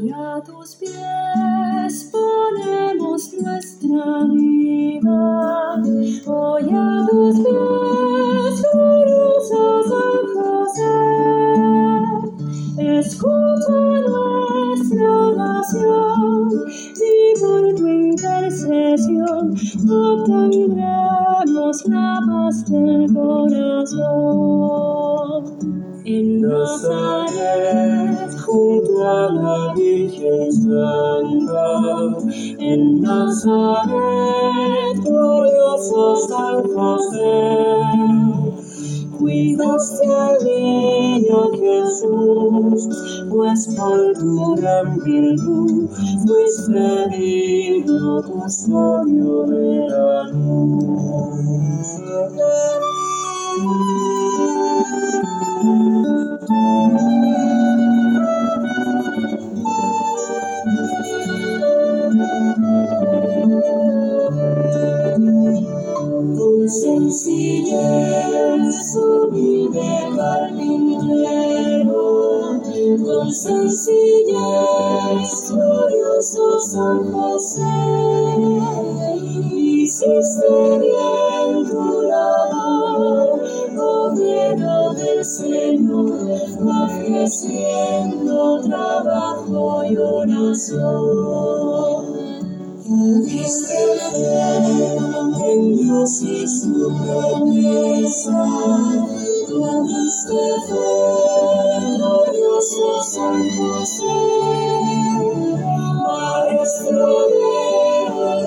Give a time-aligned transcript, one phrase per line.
[0.00, 5.74] Hoy a tus pies ponemos nuestra vida.
[6.26, 10.94] Hoy a tus pies, glorioso San José.
[12.78, 16.48] Escucha nuestra oración
[16.94, 19.44] y por tu intercesión
[19.90, 24.38] obtendremos la paz del corazón.
[26.10, 31.80] En Nazaret, junto a la Virgen Santa,
[32.58, 37.46] en Nazaret, glorioso San José,
[39.18, 42.88] cuidaste al niño Jesús,
[43.30, 45.88] pues por tu gran virtud
[46.26, 50.98] fuiste digno custodio de la luz.
[87.28, 91.38] Ofreciendo trabajo y oración.
[92.88, 93.80] Tuviste
[94.12, 94.96] fe
[95.52, 98.40] en Dios y su promesa.
[99.46, 100.88] Tuviste fe,
[101.96, 104.16] glorioso San José.
[106.02, 107.52] Maestro de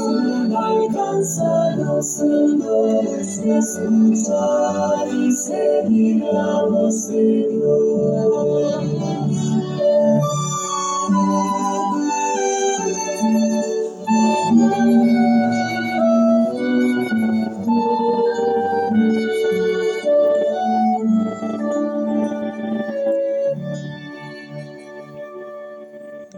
[0.53, 3.03] alcánzanos, Señor,
[3.43, 5.31] de escuchar y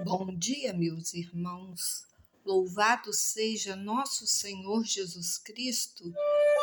[0.06, 2.06] Bom dia, meus irmãos.
[2.46, 6.06] Louvado seja nosso Senhor Jesus Cristo,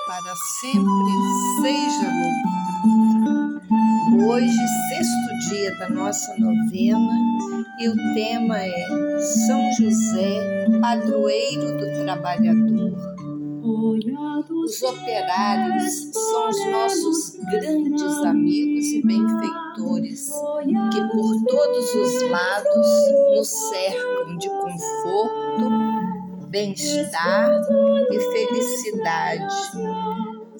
[0.06, 1.12] para sempre
[1.60, 2.71] seja louvado.
[4.32, 4.48] Hoje,
[4.88, 7.12] sexto dia da nossa novena,
[7.78, 12.92] e o tema é São José, padroeiro do trabalhador.
[14.64, 20.30] Os operários são os nossos grandes amigos e benfeitores,
[20.90, 22.86] que por todos os lados
[23.36, 25.68] nos cercam de conforto,
[26.48, 27.50] bem-estar
[28.10, 29.54] e felicidade.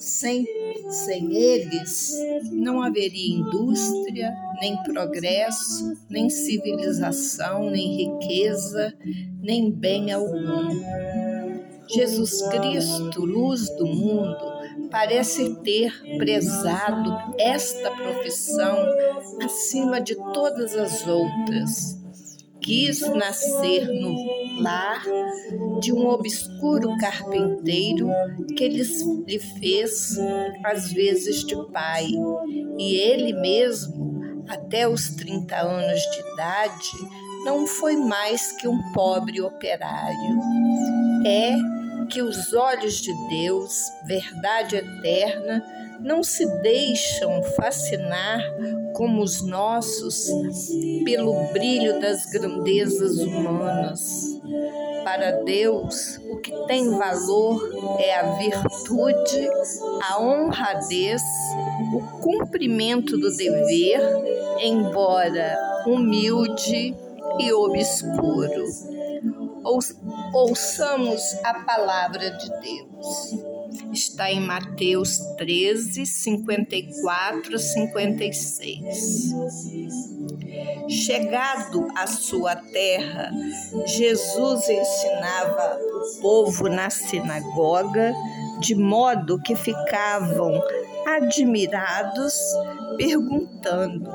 [0.03, 0.45] Sem,
[0.89, 2.11] sem eles,
[2.51, 8.93] não haveria indústria, nem progresso, nem civilização, nem riqueza,
[9.41, 10.77] nem bem algum.
[11.87, 14.37] Jesus Cristo, luz do mundo,
[14.91, 18.85] parece ter prezado esta profissão
[19.41, 22.02] acima de todas as outras.
[22.63, 25.03] Quis nascer no lar
[25.79, 28.07] de um obscuro carpinteiro
[28.55, 30.17] que lhe fez
[30.63, 32.07] às vezes de pai,
[32.77, 36.91] e ele mesmo, até os 30 anos de idade,
[37.45, 40.39] não foi mais que um pobre operário.
[41.25, 41.55] É
[42.09, 45.63] que os olhos de Deus, verdade eterna,
[46.03, 48.39] não se deixam fascinar
[48.93, 50.27] como os nossos
[51.05, 54.41] pelo brilho das grandezas humanas.
[55.03, 59.49] Para Deus, o que tem valor é a virtude,
[60.09, 61.21] a honradez,
[61.93, 64.01] o cumprimento do dever,
[64.61, 66.95] embora humilde
[67.39, 68.65] e obscuro.
[70.33, 73.52] Ouçamos a palavra de Deus.
[73.91, 79.33] Está em Mateus 13, 54, 56.
[80.87, 83.31] Chegado à sua terra,
[83.85, 88.13] Jesus ensinava o povo na sinagoga,
[88.59, 90.61] de modo que ficavam
[91.05, 92.33] admirados,
[92.97, 94.09] perguntando: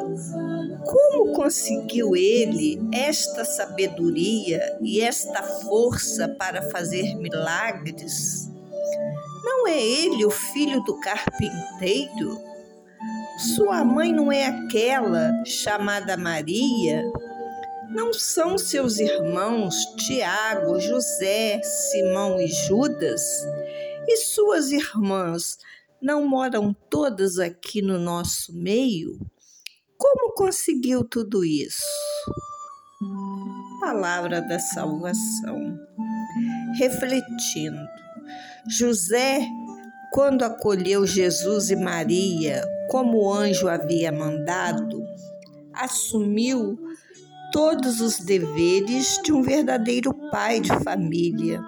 [0.85, 8.48] como conseguiu ele esta sabedoria e esta força para fazer milagres?
[9.43, 12.39] Não é ele o filho do carpinteiro?
[13.55, 17.05] Sua mãe não é aquela chamada Maria?
[17.91, 23.23] Não são seus irmãos Tiago, José, Simão e Judas?
[24.07, 25.59] E suas irmãs
[26.01, 29.19] não moram todas aqui no nosso meio?
[29.97, 31.83] Como conseguiu tudo isso?
[33.81, 35.79] Palavra da salvação.
[36.79, 37.79] Refletindo,
[38.69, 39.41] José,
[40.13, 45.03] quando acolheu Jesus e Maria como o anjo havia mandado,
[45.75, 46.79] assumiu
[47.53, 51.63] todos os deveres de um verdadeiro pai de família.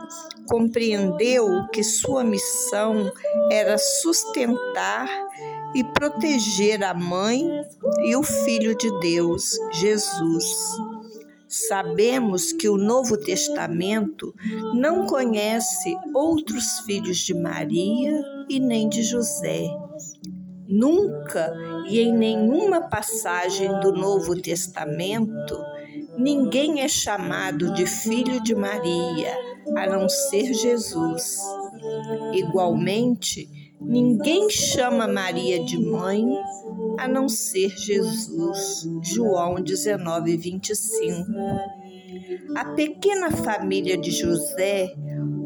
[0.46, 3.10] Compreendeu que sua missão
[3.50, 5.08] era sustentar
[5.74, 7.48] e proteger a mãe
[8.04, 10.89] e o Filho de Deus, Jesus.
[11.50, 14.32] Sabemos que o Novo Testamento
[14.72, 19.66] não conhece outros filhos de Maria e nem de José.
[20.68, 21.52] Nunca
[21.88, 25.58] e em nenhuma passagem do Novo Testamento
[26.16, 29.36] ninguém é chamado de filho de Maria,
[29.76, 31.36] a não ser Jesus.
[32.32, 33.48] Igualmente,
[33.80, 36.24] ninguém chama Maria de mãe,
[36.98, 38.86] a não ser Jesus.
[39.02, 41.24] João 19, 25.
[42.56, 44.92] A pequena família de José,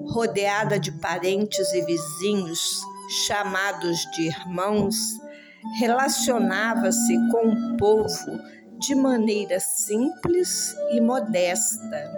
[0.06, 2.82] rodeada de parentes e vizinhos,
[3.26, 4.96] chamados de irmãos,
[5.78, 8.40] relacionava-se com o povo
[8.78, 12.12] de maneira simples e modesta.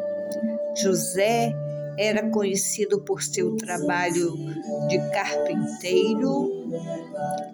[0.77, 1.55] José
[1.99, 4.35] era conhecido por seu trabalho
[4.89, 6.31] de carpinteiro,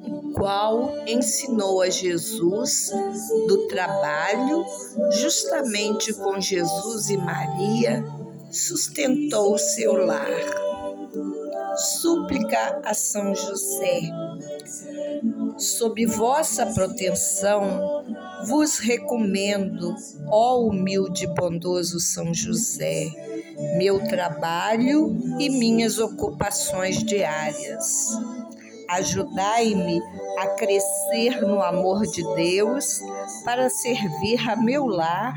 [0.06, 2.90] o qual ensinou a Jesus
[3.46, 4.64] do trabalho,
[5.12, 8.04] justamente com Jesus e Maria,
[8.50, 10.72] sustentou seu lar.
[11.76, 14.00] Súplica a São José.
[15.56, 18.04] Sob vossa proteção,
[18.46, 19.94] vos recomendo,
[20.28, 23.06] ó humilde e bondoso São José,
[23.76, 28.08] meu trabalho e minhas ocupações diárias.
[28.88, 30.00] Ajudai-me
[30.38, 33.00] a crescer no amor de Deus
[33.44, 35.34] para servir a meu lar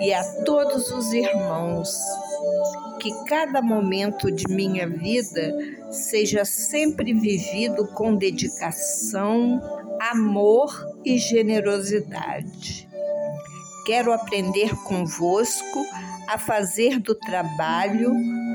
[0.00, 1.96] e a todos os irmãos.
[3.00, 5.54] Que cada momento de minha vida
[5.90, 9.60] seja sempre vivido com dedicação,
[10.00, 10.72] amor
[11.04, 12.87] e generosidade.
[13.88, 15.82] Quero aprender convosco
[16.26, 18.12] a fazer do trabalho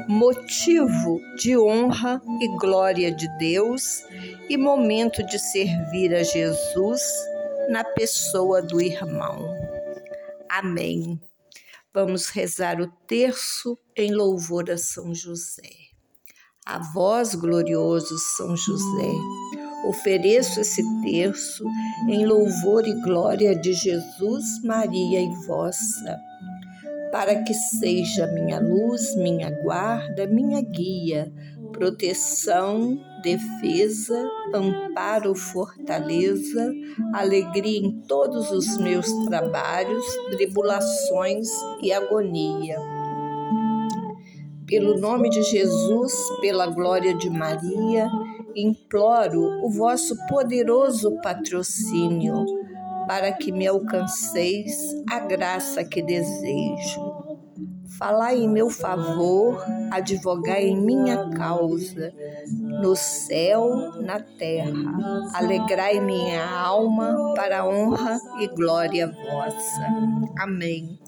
[0.08, 4.04] motivo de honra e glória de Deus
[4.48, 7.02] e momento de servir a Jesus
[7.68, 9.52] na pessoa do irmão.
[10.48, 11.20] Amém.
[11.92, 15.74] Vamos rezar o terço em louvor a São José.
[16.64, 19.12] A vós, glorioso São José,
[19.84, 21.64] ofereço esse terço
[22.08, 26.20] em louvor e glória de Jesus, Maria e vossa,
[27.12, 31.32] para que seja minha luz, minha guarda, minha guia,
[31.72, 36.72] proteção, defesa, amparo, fortaleza,
[37.14, 41.48] alegria em todos os meus trabalhos, tribulações
[41.82, 42.78] e agonia.
[44.68, 48.08] Pelo nome de Jesus, pela glória de Maria,
[48.56, 52.46] imploro o vosso poderoso patrocínio
[53.08, 54.76] para que me alcanceis
[55.10, 57.23] a graça que desejo
[57.98, 62.14] Falai em meu favor, advogai em minha causa,
[62.82, 65.32] no céu, na terra.
[65.34, 69.88] Alegrai minha alma para a honra e glória vossa.
[70.40, 71.00] Amém.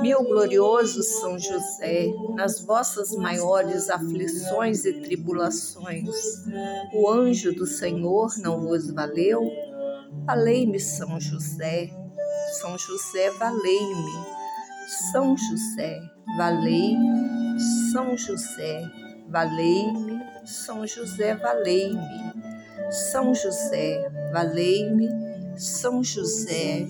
[0.00, 6.08] Meu glorioso São José, nas vossas maiores aflições e tribulações,
[6.94, 9.42] o anjo do Senhor não vos valeu?
[10.24, 11.90] Valei-me, São José.
[12.60, 14.35] São José, valei-me.
[14.86, 16.00] São José,
[16.36, 17.58] valei-me,
[17.92, 18.82] São José,
[19.28, 22.36] valei-me, São José, valei-me.
[22.90, 25.08] São José, valei-me,
[25.58, 26.86] São José,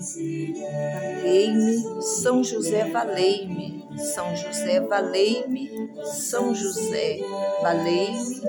[0.83, 7.19] valei-me, São José, valei-me, São José, valei-me, São José,
[7.63, 8.41] valei-me,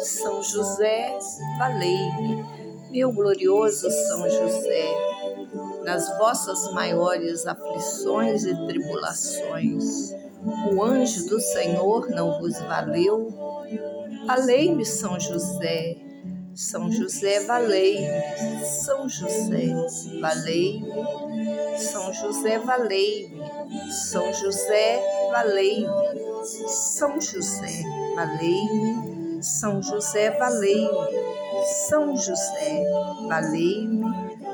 [0.00, 1.16] São José,
[1.58, 2.44] valei-me.
[2.90, 4.88] Meu glorioso São José,
[5.84, 10.12] nas vossas maiores aflições e tribulações.
[10.72, 13.32] O anjo do Senhor não vos valeu?
[14.26, 15.96] Valei-me, São José.
[16.54, 18.64] São José, valei-me.
[18.64, 19.74] São José,
[20.20, 21.78] valei-me.
[21.78, 23.40] São José, valei-me.
[23.90, 25.88] São José, valei-me.
[26.68, 27.82] São José,
[28.14, 29.42] valei-me.
[29.42, 30.90] São José, valei-me.
[31.88, 32.84] São José,
[33.28, 34.39] valei-me.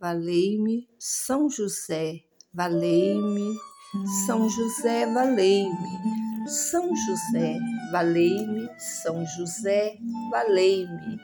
[0.00, 0.88] valei-me.
[0.98, 2.20] São José,
[2.52, 3.56] valei-me.
[4.26, 6.48] São José, valei-me.
[6.48, 7.58] São José,
[7.90, 8.68] valei-me.
[8.78, 9.98] São José,
[10.30, 11.18] valei-me.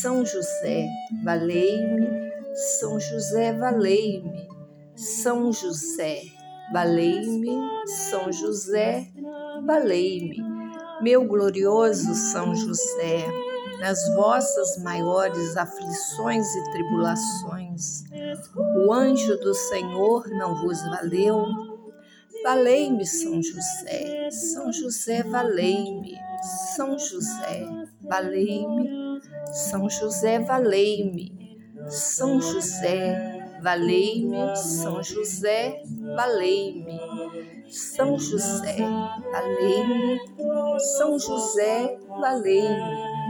[0.00, 0.86] São José,
[1.24, 2.30] valei-me.
[2.54, 4.48] São José, valei-me.
[4.96, 6.22] São José,
[6.72, 7.58] valei-me.
[7.86, 9.08] São José,
[9.66, 10.42] valei-me.
[11.02, 13.24] Meu glorioso São José,
[13.80, 18.04] nas vossas maiores aflições e tribulações,
[18.86, 21.44] o anjo do Senhor não vos valeu?
[22.44, 26.14] Valei-me, São José, São José, valei-me,
[26.76, 27.66] São José,
[28.02, 29.20] valei-me,
[29.52, 31.40] São José, valei-me.
[31.88, 35.82] São José, valei-me, São José,
[36.14, 37.00] valei-me.
[37.70, 38.76] São José,
[39.32, 40.20] valei-me,
[40.98, 43.29] São José, valei-me.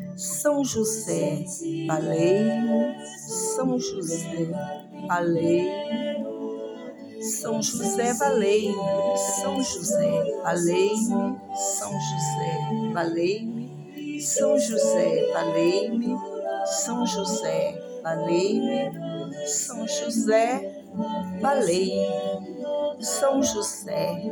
[0.21, 1.43] São José,
[1.87, 2.95] valei-me.
[3.27, 4.51] São José,
[5.07, 6.21] valei-me.
[7.23, 9.17] São José, valei-me.
[9.17, 11.35] São José, valei-me.
[11.55, 13.81] São José, valei-me.
[14.27, 16.15] São José, valei-me.
[16.67, 19.41] São José, valei-me.
[19.47, 20.71] São José.
[23.01, 24.31] São José,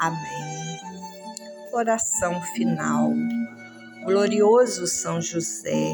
[0.00, 0.80] Amém.
[1.72, 3.12] Oração final.
[4.04, 5.92] Glorioso São José,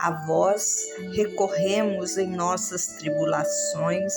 [0.00, 4.12] a vós recorremos em nossas tribulações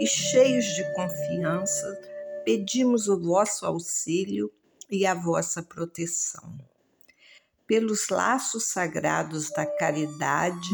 [0.00, 2.00] e, cheios de confiança,
[2.44, 4.50] pedimos o vosso auxílio
[4.90, 6.54] e a vossa proteção
[7.66, 10.68] pelos laços sagrados da caridade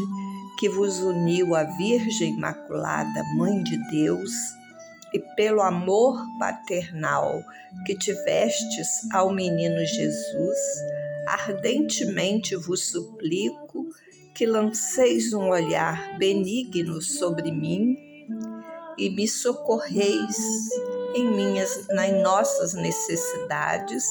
[0.59, 4.31] que vos uniu à Virgem Imaculada, Mãe de Deus,
[5.13, 7.41] e pelo amor paternal
[7.85, 10.57] que tivestes ao menino Jesus,
[11.27, 13.87] ardentemente vos suplico
[14.33, 17.95] que lanceis um olhar benigno sobre mim
[18.97, 20.69] e me socorreis
[21.15, 24.05] em minhas, nas nossas necessidades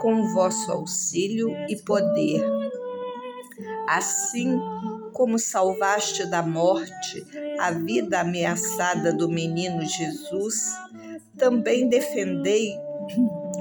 [0.00, 2.42] com vosso auxílio e poder.
[3.88, 4.60] Assim
[5.12, 7.24] como salvaste da morte
[7.58, 10.72] a vida ameaçada do menino Jesus,
[11.36, 12.76] também defendei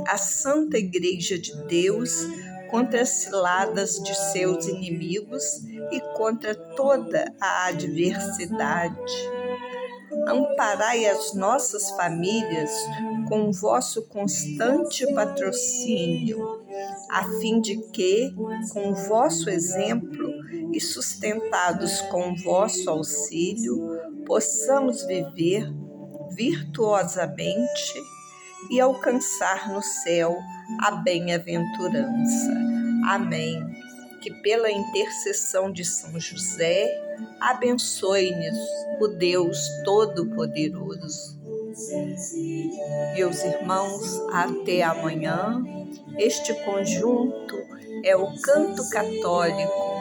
[0.08, 2.26] a Santa Igreja de Deus
[2.70, 9.14] contra as ciladas de seus inimigos e contra toda a adversidade.
[10.28, 12.72] Amparai as nossas famílias
[13.28, 16.62] com o vosso constante patrocínio,
[17.10, 18.34] a fim de que,
[18.74, 20.31] com o vosso exemplo
[20.74, 25.72] e sustentados com vosso auxílio, possamos viver
[26.36, 27.94] virtuosamente
[28.70, 30.38] e alcançar no céu
[30.80, 32.52] a bem-aventurança.
[33.06, 33.60] Amém.
[34.22, 36.88] Que pela intercessão de São José,
[37.40, 38.58] abençoe-nos
[39.00, 41.42] o Deus Todo-Poderoso.
[43.16, 45.64] Meus irmãos, até amanhã.
[46.18, 47.58] Este conjunto
[48.04, 50.01] é o canto católico